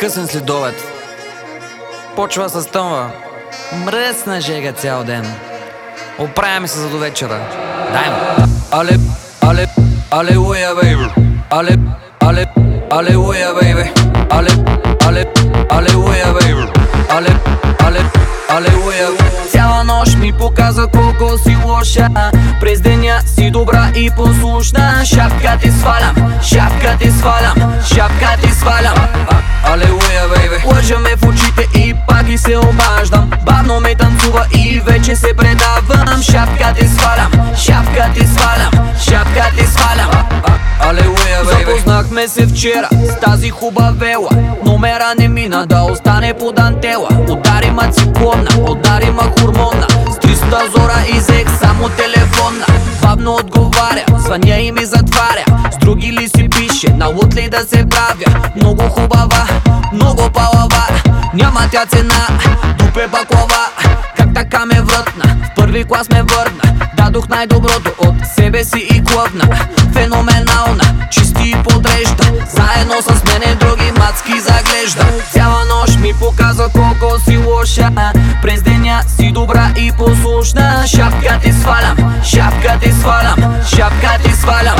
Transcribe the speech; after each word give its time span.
късен 0.00 0.26
следобед. 0.26 0.74
Почва 2.16 2.48
с 2.48 2.66
тъмва. 2.66 3.10
Мръсна 3.84 4.40
жега 4.40 4.72
цял 4.72 5.04
ден. 5.04 5.26
Оправяме 6.18 6.68
се 6.68 6.78
за 6.78 6.88
до 6.88 6.98
вечера. 6.98 7.40
Дай 7.92 8.10
му. 8.10 8.46
Але, 8.70 8.98
але, 9.40 9.66
алелуя, 10.10 10.74
бейби. 10.74 11.08
Але, 11.50 11.76
але, 12.20 12.46
алелуя, 12.90 13.54
бейби. 13.54 13.90
Але, 14.30 14.50
але, 15.06 15.24
алелуя, 15.70 16.32
бейби. 16.40 16.66
Але, 17.10 17.28
але, 17.78 18.00
алелуя. 18.48 19.08
Цяла 19.50 19.84
нощ 19.84 20.16
ми 20.16 20.32
показа 20.38 20.86
колко 20.86 21.38
си 21.38 21.56
лоша 21.64 22.08
През 22.60 22.80
деня 22.80 23.20
си 23.26 23.50
добра 23.50 23.90
и 23.96 24.10
послушна 24.16 25.04
Шапка 25.04 25.58
ти 25.62 25.70
свалям, 25.70 26.32
шапка 26.42 26.96
ти 27.00 27.10
свалям, 27.10 27.72
шапка 27.94 28.36
ти 28.42 28.50
свалям 28.50 28.94
бейбе 30.90 30.96
Лъжа 30.96 30.98
ме 30.98 31.16
в 31.16 31.28
очите 31.28 31.78
и 31.78 31.94
пак 32.08 32.28
и 32.28 32.38
се 32.38 32.58
обаждам. 32.58 33.30
Бавно 33.46 33.80
ме 33.80 33.94
танцува 33.94 34.46
и 34.54 34.80
вече 34.86 35.16
се 35.16 35.36
предавам 35.36 36.22
Шапка 36.22 36.74
ти 36.78 36.88
свалям, 36.88 37.32
шапка 37.56 38.10
ти 38.14 38.26
свалям, 38.26 38.92
шапка 39.08 39.50
ти 39.56 39.66
свалям. 39.66 40.10
Алелуя, 40.80 41.44
бейбе 41.44 41.72
Запознахме 41.72 42.28
се 42.28 42.46
вчера 42.46 42.88
с 42.92 43.20
тази 43.20 43.50
хубавела 43.50 44.30
Номера 44.64 45.14
не 45.18 45.28
мина 45.28 45.66
да 45.66 45.82
остане 45.82 46.34
по 46.34 46.52
дантела 46.52 47.08
Удари 47.28 47.70
ма 47.70 47.90
циклона, 47.90 48.70
удари 48.70 49.10
ма 49.10 49.22
хормона. 49.22 49.86
С 50.10 50.16
300 50.16 50.76
зора 50.76 51.16
изех 51.16 51.58
само 51.58 51.88
телефона. 51.88 52.66
Бавно 53.02 53.34
отговаря, 53.34 54.04
звъня 54.18 54.56
и 54.56 54.72
ми 54.72 54.84
затваря. 54.84 55.44
С 55.72 55.76
други 55.76 56.12
ли 56.12 56.28
си 56.28 56.48
пише, 56.48 56.88
на 56.88 57.06
лут 57.06 57.34
ли 57.34 57.48
да 57.48 57.60
се 57.60 57.86
правя? 57.88 58.50
Много 58.56 58.82
хубава, 58.82 59.46
много 59.92 60.30
палава 60.30 60.86
Няма 61.34 61.60
тя 61.70 61.86
цена, 61.86 62.26
дупе 62.78 63.06
баклава 63.08 63.66
Как 64.16 64.34
така 64.34 64.66
ме 64.66 64.80
врътна, 64.82 65.36
в 65.44 65.54
първи 65.56 65.84
клас 65.84 66.08
ме 66.08 66.22
върна. 66.22 66.86
Дадох 66.96 67.28
най-доброто 67.28 67.90
от 67.98 68.14
себе 68.36 68.64
си 68.64 68.86
и 68.90 69.04
клъвна 69.04 69.44
Феноменална, 69.92 70.84
чисти 71.10 71.50
и 71.50 71.62
подрежда. 71.62 72.24
Заедно 72.52 72.94
с 73.02 73.24
мене 73.24 73.54
други 73.54 73.92
мацки 73.98 74.40
заглежда. 74.40 75.04
Цяла 75.32 75.64
нощ 75.64 75.98
ми 75.98 76.12
показа 76.20 76.68
колко 76.72 77.20
си 77.20 77.36
лоша. 77.36 77.90
През 78.42 78.62
деня 78.62 79.02
си 79.16 79.32
добра 79.32 79.70
и 79.76 79.92
послушна. 79.92 80.84
Шапка 80.86 81.38
ти 81.42 81.52
свалям, 81.52 82.20
шапка 82.24 82.78
ти 82.82 82.92
свалям, 82.92 83.54
шапка 83.76 84.18
ти 84.24 84.32
свалям. 84.32 84.76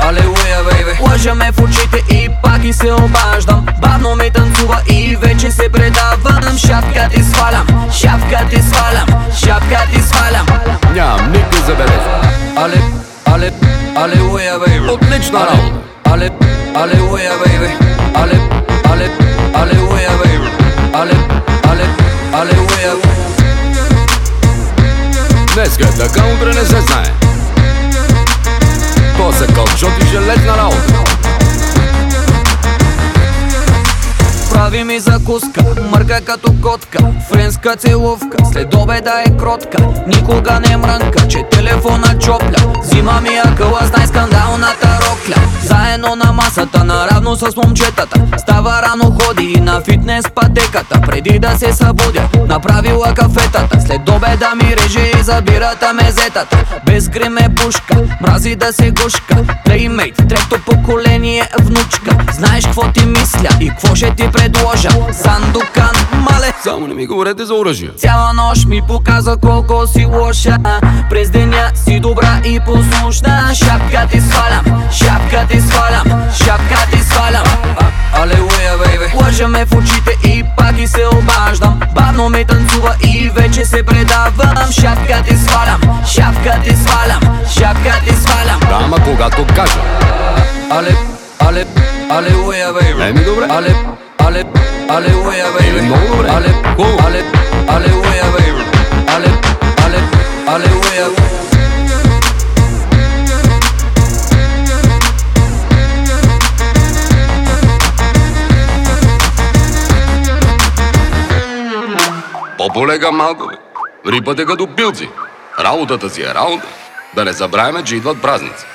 Алелуя, 0.00 0.64
бейбе. 0.70 0.98
Лъжа 1.00 1.34
ме 1.34 1.52
в 1.52 1.60
очите 1.60 2.14
и 2.14 2.28
пак 2.42 2.64
и 2.64 2.72
се 2.72 2.92
обаждам 2.92 3.66
Бавно 4.04 4.24
ми 4.24 4.30
танцува 4.30 4.80
и 4.86 5.16
вече 5.16 5.50
се 5.50 5.68
предавам 5.68 6.58
Шапка 6.58 7.08
ти 7.14 7.22
свалям, 7.22 7.66
шапка 7.92 8.46
ти 8.50 8.62
свалям, 8.62 9.06
шапка 9.44 9.86
ти 9.92 10.02
свалям 10.02 10.46
Нямам 10.94 11.32
никакви 11.32 11.58
забележки. 11.66 12.28
Але, 12.56 12.76
але, 13.24 13.52
алелуя, 13.94 14.58
бейбе 14.58 14.90
Отлична 14.90 15.38
работа. 15.38 15.74
але, 16.04 16.30
алелуя, 16.74 17.32
бейбе 17.44 17.70
Але, 18.14 18.40
але, 18.90 19.08
алелуя, 19.54 20.10
бейбе 20.24 20.50
Але, 20.92 21.12
але, 21.62 21.84
алелуя 22.32 22.94
Днеска 25.54 25.84
така, 25.84 26.26
утре 26.26 26.54
не 26.54 26.64
се 26.64 26.80
знае. 26.80 27.12
То 29.16 29.32
са 29.32 29.46
кълчоти 29.46 30.06
железна 30.06 30.56
работа. 30.56 31.13
Прави 34.74 34.84
ми 34.84 35.00
закуска, 35.00 35.64
мърка 35.90 36.20
като 36.20 36.52
котка 36.62 36.98
Френска 37.28 37.76
целувка, 37.76 38.36
след 38.52 38.74
обеда 38.74 39.22
е 39.26 39.36
кротка 39.36 39.78
Никога 40.06 40.60
не 40.68 40.76
мрънка, 40.76 41.28
че 41.28 41.42
телефона 41.50 42.18
чопля 42.18 42.72
Взима 42.82 43.20
ми 43.20 43.28
акъла 43.44 43.80
с 43.86 43.92
най-скандалната 43.92 44.98
рокля. 45.00 45.42
Заедно 45.62 46.16
на 46.16 46.32
масата, 46.32 46.84
наравно 46.84 47.36
с 47.36 47.56
момчетата 47.56 48.20
Става 48.38 48.82
рано 48.82 49.18
ходи 49.20 49.52
и 49.56 49.60
на 49.60 49.80
фитнес 49.80 50.24
пътеката. 50.34 51.00
Преди 51.00 51.38
да 51.38 51.58
се 51.58 51.72
събудя, 51.72 52.28
направила 52.48 53.14
кафетата 53.14 53.80
След 53.80 54.08
обеда 54.08 54.54
ми 54.54 54.76
реже 54.76 55.10
и 55.20 55.22
забирата 55.22 55.92
мезетата 55.92 56.64
Без 56.86 57.08
грим 57.08 57.38
е 57.38 57.54
пушка, 57.54 57.96
мрази 58.20 58.56
да 58.56 58.72
се 58.72 58.90
гушка 58.90 59.36
Плеймейт, 59.64 60.16
трето 60.16 60.58
поколение 60.66 61.48
внучка. 61.60 62.16
Знаеш 62.32 62.64
какво 62.64 62.92
ти 62.92 63.06
мисля 63.06 63.23
и 63.60 63.68
какво 63.68 63.94
ще 63.94 64.10
ти 64.14 64.28
предложа? 64.32 64.88
Сандукан, 65.12 65.92
мале. 66.12 66.52
Само 66.62 66.86
не 66.86 66.94
ми 66.94 67.06
говорете 67.06 67.44
за 67.44 67.54
оръжие. 67.54 67.90
Цяла 67.96 68.32
нощ 68.32 68.66
ми 68.66 68.82
показа 68.88 69.36
колко 69.42 69.86
си 69.86 70.04
лоша. 70.04 70.56
През 71.10 71.30
деня 71.30 71.70
си 71.74 72.00
добра 72.00 72.40
и 72.44 72.60
послушна. 72.60 73.54
Шапка 73.54 74.06
ти 74.10 74.20
свалям, 74.20 74.82
шапка 74.92 75.46
ти 75.50 75.60
свалям, 75.60 76.22
шапка 76.44 76.86
ти 76.90 76.98
свалям. 76.98 77.44
Алелуя, 78.14 78.78
бейбе. 78.78 79.12
Лъжа 79.14 79.48
в 79.48 79.72
очите 79.76 80.28
и 80.28 80.44
пак 80.56 80.78
и 80.78 80.86
се 80.86 81.06
обаждам. 81.06 81.80
Бавно 81.94 82.28
ме 82.28 82.44
танцува 82.44 82.94
и 83.02 83.30
вече 83.34 83.64
се 83.64 83.82
предавам. 83.82 84.72
Шапка 84.72 85.22
ти 85.28 85.36
свалям, 85.36 85.80
шапка 86.06 86.60
ти 86.64 86.76
свалям, 86.76 87.20
шапка 87.58 87.94
ти 88.06 88.14
свалям. 88.14 88.60
Да, 88.60 88.78
ама 88.84 88.96
когато 89.04 89.46
кажа. 89.46 89.80
Але, 90.70 90.96
але, 91.46 91.66
алелуя, 92.10 92.72
бейбе 92.72 93.08
Еми, 93.08 93.24
добре. 93.24 93.46
Але, 93.50 93.74
але, 94.18 94.44
алелуя, 94.88 95.46
бейбе 95.58 95.78
Еми, 95.78 95.82
много 95.82 96.06
добре. 96.16 96.30
Але, 96.36 96.48
Хубаво. 96.76 96.98
але, 97.06 97.22
алелуя, 97.68 98.24
бейбе 98.38 98.64
Але, 99.14 99.28
але, 99.84 99.98
алелуя 100.46 101.08
По-полега 112.58 113.10
малко, 113.10 113.46
бе. 113.46 113.56
Рипате 114.12 114.44
като 114.44 114.66
пилци. 114.66 115.08
Работата 115.60 116.10
си 116.10 116.22
е 116.22 116.34
работа. 116.34 116.66
Да 117.14 117.24
не 117.24 117.32
забравяме, 117.32 117.84
че 117.84 117.96
идват 117.96 118.22
празници. 118.22 118.66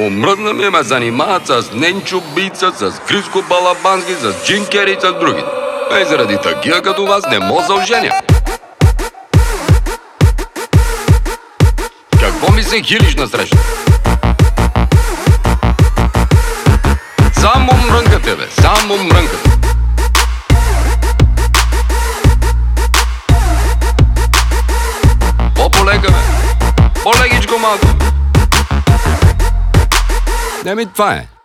Омръзна 0.00 0.52
ми 0.52 0.68
ме 0.68 0.82
занимават 0.82 1.46
с 1.46 1.72
Ненчо 1.74 2.20
Бица, 2.20 2.72
с 2.76 2.92
Криско 3.08 3.42
Балабански, 3.42 4.12
с 4.12 4.44
Джин 4.44 4.66
Кери 4.66 4.92
и 4.92 5.00
с 5.00 5.12
другите. 5.12 5.48
Ей, 5.96 6.04
заради 6.04 6.38
такива 6.42 6.82
като 6.82 7.06
вас 7.06 7.24
не 7.30 7.38
мога 7.38 7.62
да 7.66 7.74
оженя. 7.74 8.20
Какво 12.20 12.52
ми 12.52 12.62
се 12.62 12.82
хилиш 12.82 13.16
на 13.16 13.28
среща? 13.28 13.58
Само 17.32 17.72
мрънкате, 17.90 18.36
бе, 18.36 18.46
само 18.60 18.96
мрънкате. 18.96 19.50
По-полека, 25.54 26.08
бе. 26.12 26.18
По-легичко 27.02 27.58
малко. 27.58 27.97
Не 30.68 30.74
ми 30.74 30.86
това 30.86 31.12
е. 31.14 31.37